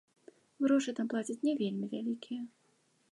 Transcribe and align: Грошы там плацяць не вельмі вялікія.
Грошы 0.65 0.93
там 0.99 1.11
плацяць 1.11 1.37
не 1.49 1.53
вельмі 1.61 1.85
вялікія. 1.93 2.41